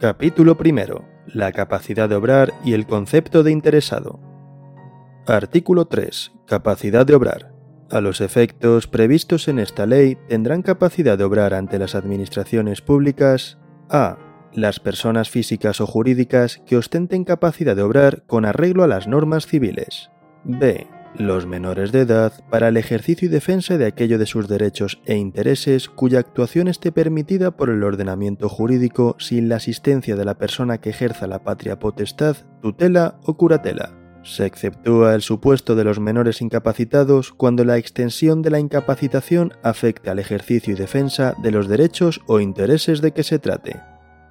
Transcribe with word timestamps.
Capítulo 0.00 0.56
primero. 0.56 1.04
La 1.28 1.52
capacidad 1.52 2.08
de 2.08 2.16
obrar 2.16 2.52
y 2.64 2.72
el 2.72 2.84
concepto 2.84 3.44
de 3.44 3.52
interesado. 3.52 4.18
Artículo 5.24 5.86
3. 5.86 6.32
Capacidad 6.46 7.06
de 7.06 7.14
obrar. 7.14 7.54
A 7.90 8.00
los 8.00 8.20
efectos 8.20 8.88
previstos 8.88 9.46
en 9.46 9.60
esta 9.60 9.86
ley 9.86 10.18
tendrán 10.28 10.62
capacidad 10.62 11.16
de 11.16 11.22
obrar 11.22 11.54
ante 11.54 11.78
las 11.78 11.94
administraciones 11.94 12.80
públicas 12.80 13.58
a. 13.88 14.18
Las 14.52 14.80
personas 14.80 15.30
físicas 15.30 15.80
o 15.80 15.86
jurídicas 15.86 16.60
que 16.66 16.76
ostenten 16.76 17.24
capacidad 17.24 17.76
de 17.76 17.82
obrar 17.82 18.24
con 18.26 18.44
arreglo 18.44 18.82
a 18.82 18.88
las 18.88 19.06
normas 19.06 19.46
civiles. 19.46 20.10
b 20.44 20.88
los 21.18 21.46
menores 21.46 21.92
de 21.92 22.00
edad 22.00 22.32
para 22.50 22.68
el 22.68 22.76
ejercicio 22.76 23.26
y 23.26 23.30
defensa 23.30 23.78
de 23.78 23.86
aquello 23.86 24.18
de 24.18 24.26
sus 24.26 24.48
derechos 24.48 25.00
e 25.06 25.16
intereses 25.16 25.88
cuya 25.88 26.18
actuación 26.18 26.68
esté 26.68 26.92
permitida 26.92 27.52
por 27.52 27.70
el 27.70 27.82
ordenamiento 27.84 28.48
jurídico 28.48 29.16
sin 29.18 29.48
la 29.48 29.56
asistencia 29.56 30.16
de 30.16 30.24
la 30.24 30.38
persona 30.38 30.78
que 30.78 30.90
ejerza 30.90 31.26
la 31.26 31.44
patria 31.44 31.78
potestad, 31.78 32.36
tutela 32.60 33.18
o 33.24 33.36
curatela. 33.36 33.92
Se 34.22 34.46
exceptúa 34.46 35.14
el 35.14 35.20
supuesto 35.20 35.74
de 35.74 35.84
los 35.84 36.00
menores 36.00 36.40
incapacitados 36.40 37.32
cuando 37.32 37.64
la 37.64 37.76
extensión 37.76 38.40
de 38.40 38.50
la 38.50 38.58
incapacitación 38.58 39.52
afecte 39.62 40.08
al 40.08 40.18
ejercicio 40.18 40.72
y 40.72 40.76
defensa 40.76 41.34
de 41.42 41.50
los 41.50 41.68
derechos 41.68 42.22
o 42.26 42.40
intereses 42.40 43.02
de 43.02 43.12
que 43.12 43.22
se 43.22 43.38
trate. 43.38 43.82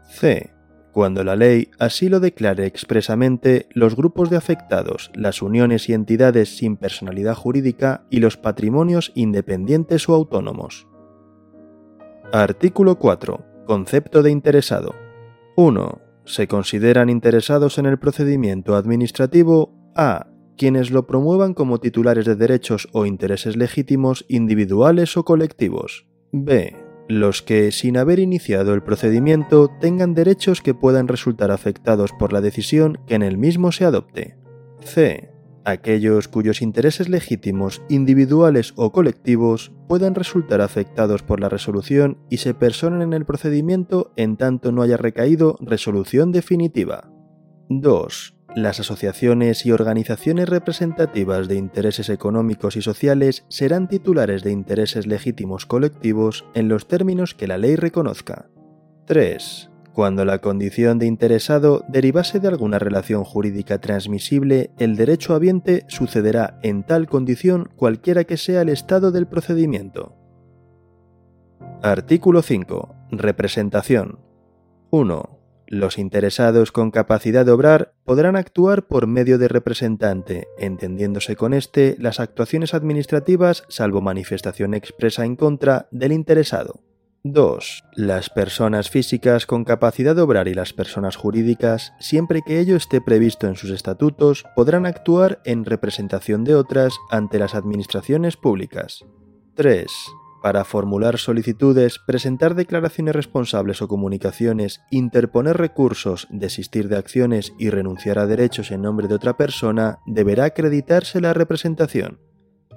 C 0.07 0.52
cuando 0.93 1.23
la 1.23 1.35
ley 1.35 1.71
así 1.79 2.07
lo 2.07 2.19
declare 2.19 2.67
expresamente, 2.67 3.67
los 3.73 3.95
grupos 3.95 4.29
de 4.29 4.37
afectados, 4.37 5.11
las 5.15 5.41
uniones 5.41 5.89
y 5.89 5.93
entidades 5.93 6.55
sin 6.55 6.77
personalidad 6.77 7.33
jurídica 7.33 8.05
y 8.11 8.19
los 8.19 8.37
patrimonios 8.37 9.11
independientes 9.15 10.07
o 10.07 10.13
autónomos. 10.13 10.87
Artículo 12.31 12.99
4. 12.99 13.43
Concepto 13.65 14.21
de 14.21 14.29
interesado. 14.29 14.93
1. 15.57 16.01
Se 16.25 16.47
consideran 16.47 17.09
interesados 17.09 17.79
en 17.79 17.87
el 17.87 17.97
procedimiento 17.97 18.75
administrativo 18.75 19.73
a 19.95 20.27
quienes 20.57 20.91
lo 20.91 21.07
promuevan 21.07 21.55
como 21.55 21.79
titulares 21.79 22.25
de 22.25 22.35
derechos 22.35 22.87
o 22.91 23.07
intereses 23.07 23.57
legítimos 23.57 24.25
individuales 24.29 25.17
o 25.17 25.25
colectivos. 25.25 26.05
b 26.31 26.82
los 27.07 27.41
que, 27.41 27.71
sin 27.71 27.97
haber 27.97 28.19
iniciado 28.19 28.73
el 28.73 28.83
procedimiento, 28.83 29.69
tengan 29.79 30.13
derechos 30.13 30.61
que 30.61 30.73
puedan 30.73 31.07
resultar 31.07 31.51
afectados 31.51 32.11
por 32.11 32.33
la 32.33 32.41
decisión 32.41 32.99
que 33.07 33.15
en 33.15 33.23
el 33.23 33.37
mismo 33.37 33.71
se 33.71 33.85
adopte. 33.85 34.37
C. 34.81 35.31
Aquellos 35.65 36.27
cuyos 36.27 36.61
intereses 36.61 37.07
legítimos, 37.07 37.81
individuales 37.87 38.73
o 38.75 38.91
colectivos 38.91 39.71
puedan 39.87 40.13
resultar 40.13 40.59
afectados 40.59 41.23
por 41.23 41.39
la 41.39 41.47
resolución 41.47 42.17
y 42.29 42.37
se 42.37 42.53
personen 42.53 43.01
en 43.01 43.13
el 43.13 43.25
procedimiento 43.25 44.11
en 44.17 44.35
tanto 44.35 44.73
no 44.73 44.81
haya 44.81 44.97
recaído 44.97 45.57
resolución 45.61 46.33
definitiva. 46.33 47.09
2 47.69 48.32
las 48.55 48.79
asociaciones 48.79 49.65
y 49.65 49.71
organizaciones 49.71 50.47
representativas 50.47 51.47
de 51.47 51.55
intereses 51.55 52.09
económicos 52.09 52.75
y 52.75 52.81
sociales 52.81 53.45
serán 53.49 53.87
titulares 53.87 54.43
de 54.43 54.51
intereses 54.51 55.07
legítimos 55.07 55.65
colectivos 55.65 56.45
en 56.53 56.69
los 56.69 56.87
términos 56.87 57.33
que 57.33 57.47
la 57.47 57.57
ley 57.57 57.75
reconozca. 57.75 58.49
3. 59.05 59.69
Cuando 59.93 60.25
la 60.25 60.39
condición 60.39 60.97
de 60.99 61.05
interesado 61.05 61.83
derivase 61.87 62.39
de 62.39 62.47
alguna 62.47 62.79
relación 62.79 63.23
jurídica 63.23 63.79
transmisible, 63.79 64.71
el 64.77 64.95
derecho 64.95 65.35
habiente 65.35 65.85
sucederá 65.87 66.59
en 66.63 66.83
tal 66.83 67.07
condición 67.07 67.69
cualquiera 67.75 68.23
que 68.23 68.37
sea 68.37 68.61
el 68.61 68.69
estado 68.69 69.11
del 69.11 69.27
procedimiento. 69.27 70.15
Artículo 71.81 72.41
5. 72.41 72.95
Representación. 73.11 74.19
1. 74.89 75.32
Los 75.73 75.97
interesados 75.97 76.71
con 76.71 76.91
capacidad 76.91 77.47
de 77.47 77.51
obrar 77.51 77.95
podrán 78.05 78.35
actuar 78.35 78.85
por 78.85 79.07
medio 79.07 79.39
de 79.39 79.47
representante, 79.47 80.47
entendiéndose 80.59 81.35
con 81.35 81.51
éste 81.51 81.95
las 81.97 82.19
actuaciones 82.19 82.75
administrativas 82.75 83.63
salvo 83.69 83.99
manifestación 83.99 84.75
expresa 84.75 85.25
en 85.25 85.35
contra 85.35 85.87
del 85.89 86.11
interesado. 86.11 86.81
2. 87.23 87.85
Las 87.95 88.29
personas 88.29 88.91
físicas 88.91 89.47
con 89.47 89.63
capacidad 89.63 90.15
de 90.15 90.21
obrar 90.21 90.47
y 90.47 90.53
las 90.53 90.73
personas 90.73 91.15
jurídicas, 91.15 91.93
siempre 91.99 92.43
que 92.45 92.59
ello 92.59 92.75
esté 92.75 93.01
previsto 93.01 93.47
en 93.47 93.55
sus 93.55 93.71
estatutos, 93.71 94.45
podrán 94.55 94.85
actuar 94.85 95.41
en 95.43 95.65
representación 95.65 96.43
de 96.43 96.53
otras 96.53 96.93
ante 97.09 97.39
las 97.39 97.55
administraciones 97.55 98.37
públicas. 98.37 99.03
3 99.55 99.87
para 100.43 100.65
formular 100.65 101.19
solicitudes, 101.19 101.99
presentar 102.05 102.53
declaraciones 102.53 103.15
responsables 103.15 103.81
o 103.81 103.87
comunicaciones, 103.87 104.81
interponer 104.91 105.55
recursos, 105.55 106.27
desistir 106.29 106.89
de 106.89 106.97
acciones 106.97 107.53
y 107.57 107.69
renunciar 107.69 108.19
a 108.19 108.27
derechos 108.27 108.69
en 108.71 108.81
nombre 108.81 109.07
de 109.07 109.15
otra 109.15 109.37
persona, 109.37 109.99
deberá 110.05 110.43
acreditarse 110.43 111.21
la 111.21 111.33
representación. 111.33 112.19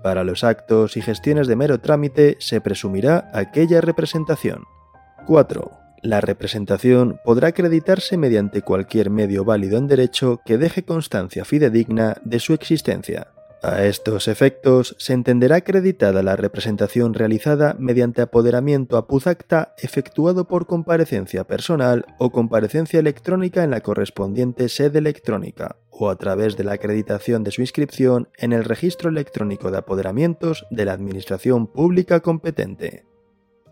Para 0.01 0.23
los 0.23 0.45
actos 0.45 0.97
y 0.97 1.03
gestiones 1.03 1.49
de 1.49 1.57
mero 1.57 1.81
trámite 1.81 2.37
se 2.39 2.61
presumirá 2.61 3.29
aquella 3.35 3.81
representación. 3.81 4.63
4. 5.27 5.69
La 6.05 6.21
representación 6.21 7.19
podrá 7.25 7.49
acreditarse 7.49 8.17
mediante 8.17 8.63
cualquier 8.63 9.11
medio 9.11 9.45
válido 9.45 9.77
en 9.77 9.89
derecho 9.89 10.41
que 10.47 10.57
deje 10.57 10.85
constancia 10.85 11.45
fidedigna 11.45 12.15
de 12.25 12.39
su 12.39 12.55
existencia. 12.55 13.33
A 13.69 13.85
estos 13.85 14.29
efectos 14.29 14.95
se 14.97 15.13
entenderá 15.13 15.57
acreditada 15.57 16.23
la 16.23 16.37
representación 16.37 17.15
realizada 17.15 17.75
mediante 17.81 18.23
apoderamiento 18.23 18.97
a 18.97 19.09
Puzacta 19.09 19.75
efectuado 19.79 20.47
por 20.47 20.69
comparecencia 20.69 21.43
personal 21.43 22.07
o 22.19 22.31
comparecencia 22.31 23.01
electrónica 23.01 23.65
en 23.65 23.73
la 23.73 23.81
correspondiente 23.81 24.69
sede 24.69 25.01
electrónica 25.01 25.79
o 25.91 26.11
a 26.11 26.17
través 26.17 26.57
de 26.57 26.63
la 26.63 26.75
acreditación 26.75 27.43
de 27.43 27.51
su 27.51 27.61
inscripción 27.61 28.29
en 28.39 28.53
el 28.53 28.63
registro 28.63 29.11
electrónico 29.11 29.73
de 29.73 29.79
apoderamientos 29.79 30.65
de 30.71 30.85
la 30.85 30.93
Administración 30.93 31.67
Pública 31.67 32.21
competente. 32.21 33.05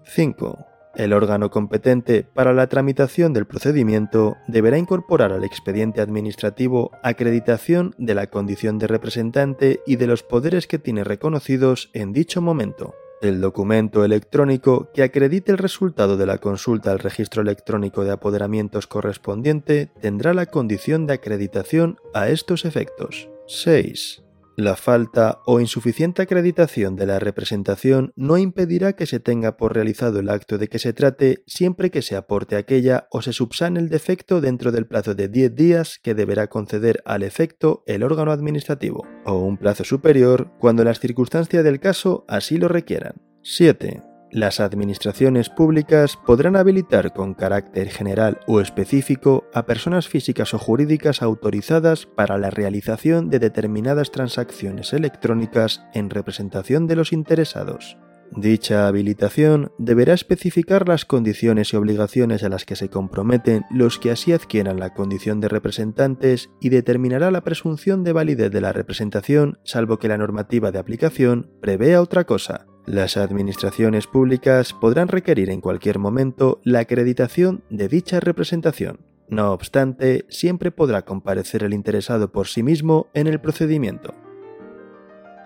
5. 0.07 0.74
El 0.97 1.13
órgano 1.13 1.51
competente 1.51 2.25
para 2.35 2.53
la 2.53 2.69
tramitación 2.69 3.33
del 3.33 3.47
procedimiento 3.47 4.37
deberá 4.47 4.79
incorporar 4.79 5.33
al 5.33 5.43
expediente 5.43 6.01
administrativo 6.01 6.93
acreditación 7.03 7.95
de 7.99 8.15
la 8.15 8.29
condición 8.29 8.79
de 8.79 8.87
representante 8.87 9.81
y 9.87 9.97
de 9.97 10.07
los 10.07 10.23
poderes 10.23 10.67
que 10.69 10.79
tiene 10.79 11.03
reconocidos 11.03 11.91
en 11.95 12.13
dicho 12.13 12.41
momento. 12.41 12.95
El 13.23 13.41
documento 13.41 14.05
electrónico 14.05 14.91
que 14.93 15.03
acredite 15.03 15.51
el 15.51 15.59
resultado 15.59 16.17
de 16.17 16.27
la 16.27 16.39
consulta 16.39 16.93
al 16.93 16.99
registro 16.99 17.43
electrónico 17.43 18.05
de 18.05 18.13
apoderamientos 18.13 18.87
correspondiente 18.87 19.91
tendrá 20.01 20.35
la 20.35 20.47
condición 20.47 21.07
de 21.07 21.15
acreditación 21.15 21.99
a 22.13 22.29
estos 22.29 22.65
efectos. 22.65 23.29
6. 23.47 24.24
La 24.57 24.77
falta 24.77 25.41
o 25.47 25.59
insuficiente 25.59 26.23
acreditación 26.23 26.95
de 26.95 27.07
la 27.07 27.19
representación 27.19 28.13
no 28.15 28.39
impedirá 28.39 28.93
que 28.93 29.07
se 29.07 29.19
tenga 29.19 29.57
por 29.57 29.75
realizado 29.75 30.21
el 30.21 30.31
acto 30.31 30.59
de 30.59 30.69
que 30.69 30.79
se 30.79 30.93
trate 30.93 31.43
siempre 31.49 31.91
que 31.91 32.03
se 32.03 32.15
aporte 32.15 32.55
aquella 32.55 33.09
o 33.11 33.21
se 33.21 33.33
subsane 33.33 33.81
el 33.81 33.89
defecto 33.89 34.41
dentro 34.41 34.71
del 34.71 34.87
plazo 34.87 35.17
de 35.17 35.29
10 35.29 35.57
días 35.57 35.99
que 36.01 36.15
deberá 36.15 36.47
conceder 36.47 37.03
al 37.05 37.25
efecto 37.25 37.83
el 37.87 38.05
órgano 38.05 38.31
administrativo, 38.31 39.05
o 39.25 39.41
un 39.41 39.57
plazo 39.57 39.83
superior 39.83 40.53
cuando 40.61 40.85
las 40.85 41.01
circunstancias 41.01 41.65
del 41.65 41.81
caso 41.81 42.25
así 42.29 42.57
lo 42.57 42.69
requieran. 42.69 43.15
7 43.43 44.14
las 44.35 44.59
administraciones 44.59 45.49
públicas 45.49 46.19
podrán 46.27 46.57
habilitar 46.57 47.13
con 47.13 47.35
carácter 47.35 47.89
general 47.89 48.41
o 48.49 48.61
específico 48.61 49.45
a 49.55 49.65
personas 49.65 50.09
físicas 50.09 50.55
o 50.55 50.59
jurídicas 50.59 51.23
autorizadas 51.23 52.07
para 52.07 52.37
la 52.37 52.51
realización 52.51 53.31
de 53.31 53.39
determinadas 53.39 54.11
transacciones 54.11 54.93
electrónicas 54.93 55.85
en 55.95 56.11
representación 56.11 56.89
de 56.89 56.97
los 56.97 57.13
interesados. 57.13 57.97
Dicha 58.37 58.89
habilitación 58.89 59.71
deberá 59.79 60.13
especificar 60.13 60.89
las 60.89 61.05
condiciones 61.05 61.73
y 61.73 61.77
obligaciones 61.77 62.43
a 62.43 62.49
las 62.49 62.65
que 62.65 62.75
se 62.75 62.89
comprometen 62.89 63.65
los 63.71 64.01
que 64.01 64.11
así 64.11 64.33
adquieran 64.33 64.81
la 64.81 64.93
condición 64.93 65.41
de 65.41 65.49
representantes 65.49 66.51
y 66.61 66.71
determinará 66.71 67.31
la 67.31 67.43
presunción 67.43 68.03
de 68.03 68.13
validez 68.13 68.51
de 68.51 68.61
la 68.61 68.73
representación 68.73 69.59
salvo 69.63 69.99
que 69.99 70.09
la 70.09 70.19
normativa 70.19 70.73
de 70.73 70.81
aplicación 70.81 71.53
prevea 71.61 72.03
otra 72.03 72.25
cosa. 72.25 72.67
Las 72.87 73.17
administraciones 73.17 74.09
públicas 74.09 74.73
podrán 74.73 75.09
requerir 75.09 75.49
en 75.49 75.61
cualquier 75.61 76.01
momento 76.01 76.61
la 76.65 76.81
acreditación 76.81 77.63
de 77.71 77.87
dicha 77.87 78.19
representación. 78.19 78.99
No 79.29 79.53
obstante, 79.53 80.27
siempre 80.29 80.73
podrá 80.73 81.03
comparecer 81.03 81.63
el 81.63 81.73
interesado 81.73 82.33
por 82.33 82.49
sí 82.49 82.65
mismo 82.65 83.07
en 83.15 83.29
el 83.29 83.41
procedimiento. 83.41 84.13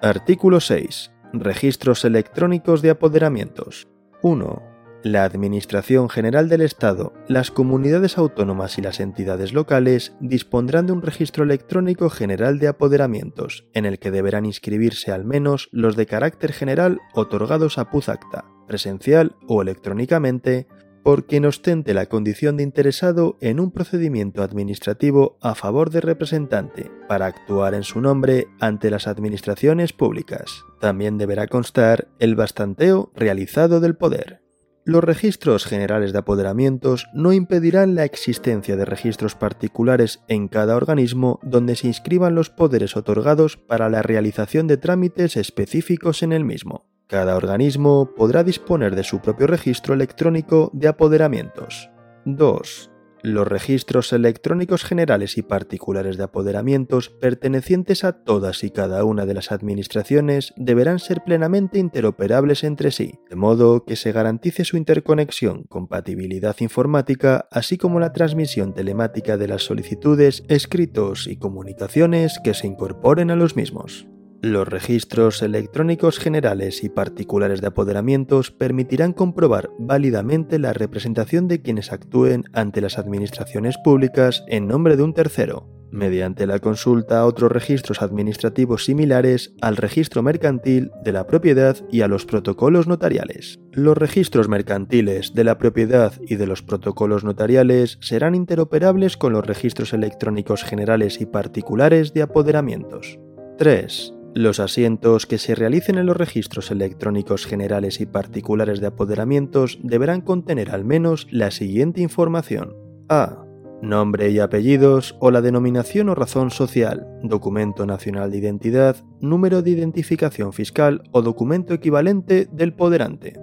Artículo 0.01 0.61
6. 0.61 1.13
Registros 1.33 2.05
electrónicos 2.05 2.83
de 2.83 2.91
apoderamientos. 2.91 3.89
1 4.23 4.79
la 5.03 5.25
Administración 5.25 6.09
General 6.09 6.49
del 6.49 6.61
Estado, 6.61 7.13
las 7.29 7.51
comunidades 7.51 8.19
autónomas 8.19 8.79
y 8.79 8.83
las 8.83 8.99
entidades 8.99 9.53
locales 9.53 10.15
dispondrán 10.21 10.87
de 10.87 10.93
un 10.93 11.03
registro 11.03 11.45
electrónico 11.45 12.11
general 12.11 12.59
de 12.59 12.69
apoderamientos, 12.69 13.65
en 13.75 13.87
el 13.87 13.99
que 13.99 14.11
deberán 14.11 14.45
inscribirse 14.45 15.13
al 15.13 15.25
menos 15.25 15.69
los 15.71 15.95
de 15.95 16.07
carácter 16.07 16.53
general 16.53 16.99
otorgados 17.15 17.79
a 17.79 17.91
Puzacta, 17.91 18.47
presencial 18.67 19.37
o 19.47 19.63
electrónicamente, 19.63 20.67
por 21.09 21.25
quien 21.25 21.47
ostente 21.47 21.95
la 21.95 22.05
condición 22.05 22.59
de 22.59 22.65
interesado 22.65 23.39
en 23.41 23.61
un 23.61 23.71
procedimiento 23.71 24.43
administrativo 24.43 25.39
a 25.41 25.55
favor 25.55 25.89
del 25.89 26.03
representante 26.03 26.91
para 27.09 27.25
actuar 27.25 27.73
en 27.73 27.83
su 27.83 28.03
nombre 28.03 28.49
ante 28.61 28.91
las 28.91 29.07
administraciones 29.07 29.95
públicas. 29.95 30.67
También 30.81 31.17
deberá 31.17 31.47
constar 31.47 32.09
el 32.19 32.35
bastanteo 32.35 33.11
realizado 33.17 33.81
del 33.81 33.97
poder. 33.97 34.43
Los 34.85 35.03
registros 35.03 35.65
generales 35.65 36.13
de 36.13 36.19
apoderamientos 36.19 37.07
no 37.15 37.33
impedirán 37.33 37.95
la 37.95 38.05
existencia 38.05 38.77
de 38.77 38.85
registros 38.85 39.35
particulares 39.35 40.21
en 40.29 40.47
cada 40.47 40.77
organismo 40.77 41.41
donde 41.43 41.75
se 41.77 41.87
inscriban 41.87 42.35
los 42.35 42.51
poderes 42.51 42.99
otorgados 42.99 43.57
para 43.57 43.89
la 43.89 44.03
realización 44.03 44.67
de 44.67 44.77
trámites 44.77 45.39
específicos 45.39 46.23
en 46.23 46.35
el 46.35 46.45
mismo. 46.45 46.98
Cada 47.09 47.37
organismo 47.37 48.13
podrá 48.15 48.45
disponer 48.45 48.95
de 48.95 49.03
su 49.03 49.21
propio 49.21 49.47
registro 49.47 49.95
electrónico 49.95 50.71
de 50.75 50.89
apoderamientos. 50.89 51.89
2. 52.27 52.91
Los 53.23 53.49
registros 53.49 54.13
electrónicos 54.13 54.85
generales 54.85 55.39
y 55.39 55.43
particulares 55.43 56.19
de 56.19 56.25
apoderamientos 56.25 57.09
pertenecientes 57.09 58.05
a 58.05 58.13
todas 58.13 58.63
y 58.63 58.71
cada 58.71 59.05
una 59.05 59.25
de 59.25 59.33
las 59.33 59.53
administraciones 59.53 60.53
deberán 60.59 60.99
ser 60.99 61.23
plenamente 61.25 61.79
interoperables 61.79 62.63
entre 62.63 62.91
sí, 62.91 63.15
de 63.31 63.37
modo 63.37 63.87
que 63.87 63.97
se 63.97 64.13
garantice 64.13 64.67
su 64.67 64.77
interconexión, 64.77 65.63
compatibilidad 65.65 66.57
informática, 66.61 67.49
así 67.51 67.79
como 67.79 68.01
la 68.01 68.13
transmisión 68.13 68.75
telemática 68.75 69.39
de 69.39 69.49
las 69.49 69.63
solicitudes, 69.63 70.45
escritos 70.49 71.27
y 71.27 71.39
comunicaciones 71.39 72.39
que 72.45 72.53
se 72.53 72.67
incorporen 72.67 73.31
a 73.31 73.37
los 73.37 73.57
mismos. 73.57 74.07
Los 74.41 74.69
registros 74.69 75.43
electrónicos 75.43 76.21
generales 76.21 76.85
y 76.85 76.89
particulares 76.89 77.61
de 77.61 77.67
apoderamientos 77.67 78.53
permitirán 78.53 79.13
comprobar 79.13 79.71
válidamente 79.81 80.61
la 80.61 80.73
representación 80.73 81.49
de 81.49 81.61
quienes 81.61 81.91
actúen 81.91 82.45
ante 82.53 82.81
las 82.81 82.99
administraciones 82.99 83.77
públicas 83.83 84.45
en 84.47 84.69
nombre 84.69 84.97
de 84.97 85.03
un 85.03 85.13
tercero, 85.13 85.67
mediante 85.91 86.47
la 86.47 86.61
consulta 86.61 87.19
a 87.19 87.27
otros 87.27 87.51
registros 87.51 88.01
administrativos 88.01 88.85
similares 88.85 89.55
al 89.61 89.77
registro 89.77 90.23
mercantil 90.23 90.93
de 91.03 91.13
la 91.13 91.27
propiedad 91.27 91.77
y 91.91 92.03
a 92.03 92.09
los 92.09 92.25
protocolos 92.25 92.87
notariales. 92.87 93.59
Los 93.73 93.99
registros 93.99 94.49
mercantiles 94.49 95.35
de 95.35 95.43
la 95.43 95.59
propiedad 95.59 96.13
y 96.21 96.37
de 96.37 96.47
los 96.47 96.63
protocolos 96.63 97.25
notariales 97.25 97.99
serán 98.01 98.37
interoperables 98.37 99.17
con 99.17 99.33
los 99.33 99.45
registros 99.45 99.93
electrónicos 99.93 100.63
generales 100.63 101.21
y 101.21 101.27
particulares 101.27 102.15
de 102.15 102.23
apoderamientos. 102.23 103.19
3. 103.59 104.15
Los 104.35 104.61
asientos 104.61 105.27
que 105.27 105.39
se 105.39 105.55
realicen 105.55 105.99
en 105.99 106.07
los 106.07 106.17
registros 106.17 106.71
electrónicos 106.71 107.47
generales 107.47 108.01
y 108.01 108.07
particulares 108.07 108.81
de 108.81 108.89
apoderamientos 108.89 109.79
deberán 109.83 110.21
contener 110.21 110.71
al 110.71 110.85
menos 110.85 111.27
la 111.31 111.51
siguiente 111.51 112.03
información. 112.03 112.77
A. 113.09 113.45
Nombre 113.81 114.31
y 114.31 114.39
apellidos 114.41 115.17
o 115.21 115.31
la 115.31 115.41
denominación 115.41 116.09
o 116.09 116.15
razón 116.15 116.51
social, 116.51 117.07
documento 117.23 117.87
nacional 117.87 118.31
de 118.31 118.39
identidad, 118.39 118.97
número 119.21 119.63
de 119.63 119.71
identificación 119.71 120.53
fiscal 120.53 121.03
o 121.13 121.23
documento 121.23 121.75
equivalente 121.75 122.49
del 122.53 122.75
poderante. 122.75 123.39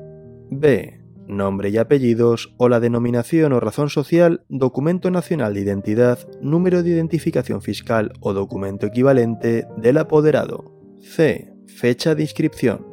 B. 0.51 1.01
Nombre 1.27 1.69
y 1.69 1.77
apellidos 1.77 2.53
o 2.57 2.69
la 2.69 2.79
denominación 2.79 3.53
o 3.53 3.59
razón 3.59 3.89
social, 3.89 4.43
documento 4.47 5.09
nacional 5.09 5.55
de 5.55 5.61
identidad, 5.61 6.19
número 6.41 6.83
de 6.83 6.91
identificación 6.91 7.61
fiscal 7.61 8.13
o 8.19 8.33
documento 8.33 8.85
equivalente 8.85 9.65
del 9.77 9.97
apoderado. 9.97 10.74
C. 11.05 11.53
Fecha 11.67 12.15
de 12.15 12.23
inscripción. 12.23 12.85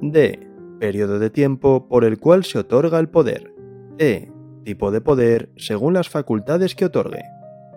D. 0.00 0.50
Periodo 0.80 1.20
de 1.20 1.30
tiempo 1.30 1.86
por 1.88 2.04
el 2.04 2.18
cual 2.18 2.44
se 2.44 2.58
otorga 2.58 2.98
el 2.98 3.08
poder. 3.08 3.54
E. 3.98 4.32
Tipo 4.64 4.90
de 4.90 5.00
poder 5.00 5.48
según 5.56 5.94
las 5.94 6.08
facultades 6.08 6.74
que 6.74 6.86
otorgue. 6.86 7.22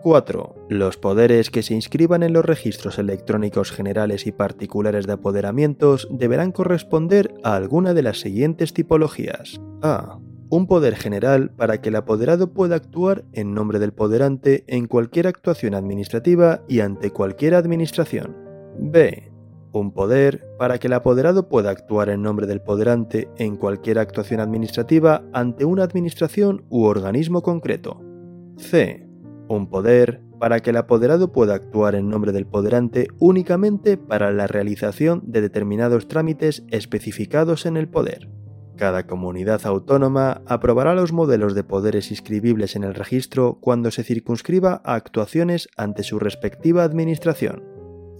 4. 0.02 0.68
Los 0.70 0.98
poderes 0.98 1.50
que 1.52 1.62
se 1.62 1.76
inscriban 1.76 2.24
en 2.24 2.34
los 2.34 2.44
registros 2.44 2.98
electrónicos 2.98 3.72
generales 3.72 4.26
y 4.28 4.32
particulares 4.32 5.06
de 5.06 5.14
apoderamientos 5.14 6.08
deberán 6.12 6.52
corresponder 6.52 7.34
a 7.44 7.56
alguna 7.56 7.94
de 7.94 8.02
las 8.02 8.20
siguientes 8.20 8.74
tipologías. 8.74 9.62
A. 9.82 10.18
Un 10.50 10.68
poder 10.68 10.96
general 10.96 11.52
para 11.52 11.80
que 11.80 11.90
el 11.90 11.96
apoderado 11.96 12.54
pueda 12.54 12.76
actuar 12.76 13.24
en 13.34 13.54
nombre 13.54 13.80
del 13.80 13.94
poderante 13.94 14.64
en 14.68 14.88
cualquier 14.88 15.28
actuación 15.28 15.76
administrativa 15.76 16.64
y 16.68 16.80
ante 16.80 17.12
cualquier 17.12 17.54
administración. 17.54 18.36
B 18.78 19.35
un 19.80 19.92
poder 19.92 20.48
para 20.58 20.78
que 20.78 20.88
el 20.88 20.94
apoderado 20.94 21.50
pueda 21.50 21.70
actuar 21.70 22.10
en 22.10 22.22
nombre 22.22 22.48
del 22.48 22.62
poderante 22.62 23.30
en 23.38 23.58
cualquier 23.58 24.00
actuación 24.00 24.40
administrativa 24.40 25.24
ante 25.34 25.66
una 25.66 25.84
administración 25.84 26.66
u 26.70 26.84
organismo 26.84 27.42
concreto. 27.42 28.02
C. 28.58 29.08
Un 29.48 29.70
poder 29.70 30.22
para 30.40 30.60
que 30.60 30.72
el 30.72 30.78
apoderado 30.78 31.32
pueda 31.32 31.56
actuar 31.56 31.96
en 31.96 32.10
nombre 32.10 32.32
del 32.32 32.46
poderante 32.46 33.08
únicamente 33.20 33.98
para 33.98 34.32
la 34.32 34.48
realización 34.48 35.24
de 35.26 35.42
determinados 35.42 36.08
trámites 36.08 36.64
especificados 36.70 37.66
en 37.66 37.78
el 37.78 37.88
poder. 37.88 38.30
Cada 38.76 39.08
comunidad 39.08 39.66
autónoma 39.66 40.42
aprobará 40.46 40.94
los 40.96 41.14
modelos 41.14 41.56
de 41.56 41.64
poderes 41.64 42.12
inscribibles 42.12 42.76
en 42.76 42.84
el 42.84 42.94
registro 42.94 43.58
cuando 43.62 43.90
se 43.90 44.04
circunscriba 44.04 44.82
a 44.84 44.96
actuaciones 44.96 45.70
ante 45.78 46.04
su 46.04 46.20
respectiva 46.20 46.84
administración. 46.84 47.64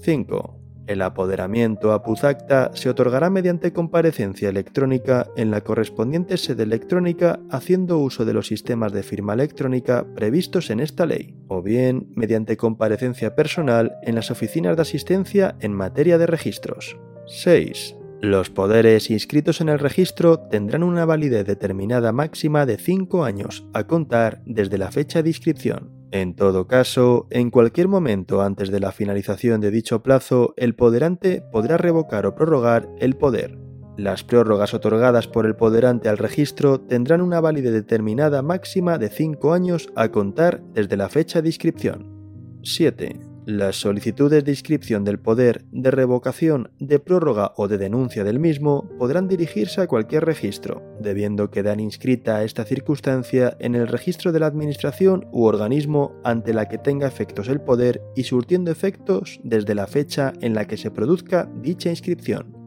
5. 0.02 0.55
El 0.88 1.02
apoderamiento 1.02 1.94
a 1.94 2.04
Puzacta 2.04 2.72
se 2.76 2.90
otorgará 2.90 3.32
mediante 3.32 3.74
comparecencia 3.74 4.50
electrónica 4.50 5.28
en 5.36 5.50
la 5.50 5.62
correspondiente 5.62 6.38
sede 6.38 6.64
electrónica 6.64 7.40
haciendo 7.50 7.98
uso 7.98 8.24
de 8.24 8.34
los 8.34 8.48
sistemas 8.48 8.94
de 8.94 9.02
firma 9.02 9.34
electrónica 9.34 10.06
previstos 10.16 10.70
en 10.70 10.80
esta 10.80 11.08
ley, 11.08 11.36
o 11.48 11.64
bien 11.64 12.08
mediante 12.16 12.56
comparecencia 12.56 13.36
personal 13.36 13.96
en 14.04 14.14
las 14.14 14.30
oficinas 14.30 14.76
de 14.76 14.84
asistencia 14.84 15.56
en 15.60 15.74
materia 15.74 16.20
de 16.20 16.28
registros. 16.28 16.98
6. 17.26 17.96
Los 18.22 18.50
poderes 18.50 19.10
inscritos 19.10 19.62
en 19.62 19.70
el 19.70 19.80
registro 19.80 20.40
tendrán 20.40 20.84
una 20.84 21.06
validez 21.06 21.46
determinada 21.46 22.12
máxima 22.12 22.66
de 22.66 22.78
5 22.78 23.24
años 23.24 23.66
a 23.74 23.86
contar 23.88 24.42
desde 24.46 24.78
la 24.78 24.92
fecha 24.92 25.24
de 25.24 25.30
inscripción. 25.30 25.95
En 26.12 26.36
todo 26.36 26.68
caso, 26.68 27.28
en 27.30 27.50
cualquier 27.50 27.88
momento 27.88 28.42
antes 28.42 28.70
de 28.70 28.80
la 28.80 28.92
finalización 28.92 29.60
de 29.62 29.72
dicho 29.72 30.02
plazo, 30.04 30.54
el 30.58 30.76
poderante 30.76 31.44
podrá 31.52 31.78
revocar 31.78 32.26
o 32.26 32.36
prorrogar 32.36 32.88
el 33.00 33.16
poder. 33.16 33.58
Las 33.98 34.24
prórrogas 34.24 34.74
otorgadas 34.74 35.28
por 35.28 35.46
el 35.46 35.56
poderante 35.56 36.10
al 36.10 36.18
registro 36.18 36.82
tendrán 36.82 37.22
una 37.22 37.40
validez 37.40 37.72
determinada 37.72 38.42
máxima 38.42 38.98
de 38.98 39.10
5 39.10 39.54
años 39.54 39.90
a 39.96 40.10
contar 40.10 40.62
desde 40.74 40.98
la 40.98 41.10
fecha 41.10 41.42
de 41.42 41.50
inscripción. 41.50 42.60
7. 42.64 43.35
Las 43.46 43.76
solicitudes 43.76 44.44
de 44.44 44.52
inscripción 44.52 45.04
del 45.04 45.20
poder, 45.20 45.66
de 45.72 45.92
revocación, 45.92 46.72
de 46.80 46.98
prórroga 46.98 47.54
o 47.58 47.68
de 47.68 47.78
denuncia 47.78 48.24
del 48.24 48.40
mismo 48.40 48.90
podrán 48.98 49.28
dirigirse 49.28 49.82
a 49.82 49.88
cualquier 49.88 50.26
registro, 50.26 50.82
debiendo 51.00 51.52
quedar 51.52 51.80
inscrita 51.80 52.44
esta 52.44 52.64
circunstancia 52.64 53.56
en 53.60 53.76
el 53.76 53.88
registro 53.88 54.32
de 54.32 54.40
la 54.40 54.48
Administración 54.48 55.28
u 55.32 55.44
organismo 55.44 56.20
ante 56.24 56.56
la 56.56 56.68
que 56.68 56.80
tenga 56.80 57.08
efectos 57.08 57.48
el 57.48 57.62
poder 57.62 58.02
y 58.16 58.24
surtiendo 58.24 58.72
efectos 58.72 59.40
desde 59.44 59.76
la 59.76 59.86
fecha 59.86 60.34
en 60.42 60.56
la 60.56 60.66
que 60.66 60.78
se 60.78 60.90
produzca 60.90 61.48
dicha 61.62 61.92
inscripción. 61.92 62.58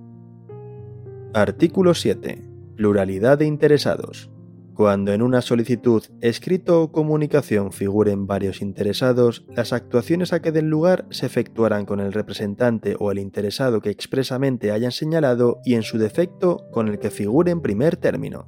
Artículo 1.35 1.93
7. 1.93 2.41
Pluralidad 2.77 3.39
de 3.39 3.47
interesados. 3.47 4.31
Cuando 4.79 5.13
en 5.13 5.23
una 5.23 5.43
solicitud, 5.43 6.05
escrito 6.21 6.81
o 6.81 6.93
comunicación 6.93 7.73
figuren 7.73 8.29
varios 8.29 8.63
interesados, 8.63 9.45
las 9.49 9.73
actuaciones 9.73 10.33
a 10.33 10.41
que 10.41 10.53
den 10.53 10.71
lugar 10.71 11.05
se 11.11 11.27
efectuarán 11.27 11.85
con 11.85 11.99
el 11.99 12.13
representante 12.13 12.95
o 12.97 13.11
el 13.11 13.19
interesado 13.19 13.81
que 13.81 13.91
expresamente 13.91 14.71
hayan 14.71 14.93
señalado 14.93 15.59
y 15.65 15.75
en 15.75 15.83
su 15.83 15.99
defecto 15.99 16.69
con 16.71 16.87
el 16.87 17.01
que 17.01 17.11
figure 17.11 17.51
en 17.51 17.61
primer 17.61 17.97
término. 17.97 18.47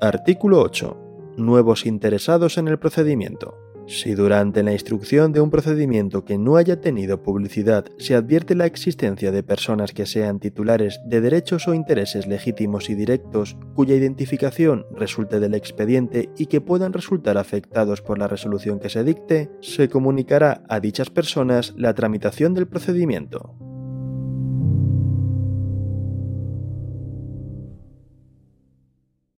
Artículo 0.00 0.62
8. 0.62 1.34
Nuevos 1.38 1.86
interesados 1.86 2.56
en 2.56 2.68
el 2.68 2.78
procedimiento. 2.78 3.59
Si 3.90 4.14
durante 4.14 4.62
la 4.62 4.72
instrucción 4.72 5.32
de 5.32 5.40
un 5.40 5.50
procedimiento 5.50 6.24
que 6.24 6.38
no 6.38 6.54
haya 6.54 6.80
tenido 6.80 7.24
publicidad 7.24 7.86
se 7.98 8.14
advierte 8.14 8.54
la 8.54 8.66
existencia 8.66 9.32
de 9.32 9.42
personas 9.42 9.90
que 9.90 10.06
sean 10.06 10.38
titulares 10.38 11.00
de 11.06 11.20
derechos 11.20 11.66
o 11.66 11.74
intereses 11.74 12.28
legítimos 12.28 12.88
y 12.88 12.94
directos 12.94 13.56
cuya 13.74 13.96
identificación 13.96 14.86
resulte 14.94 15.40
del 15.40 15.54
expediente 15.54 16.30
y 16.38 16.46
que 16.46 16.60
puedan 16.60 16.92
resultar 16.92 17.36
afectados 17.36 18.00
por 18.00 18.16
la 18.16 18.28
resolución 18.28 18.78
que 18.78 18.90
se 18.90 19.02
dicte, 19.02 19.50
se 19.60 19.88
comunicará 19.88 20.62
a 20.68 20.78
dichas 20.78 21.10
personas 21.10 21.74
la 21.76 21.92
tramitación 21.92 22.54
del 22.54 22.68
procedimiento. 22.68 23.56